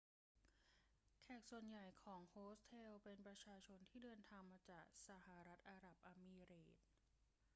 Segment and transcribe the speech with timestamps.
[1.23, 6.91] แขกส่วนใหญ่ของโฮสเทลเป็นประชาชนที่เดินทางมาจากสหรัฐอาหรับเอมิเรตส์